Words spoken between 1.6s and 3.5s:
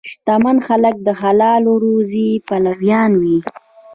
روزي پلویان وي.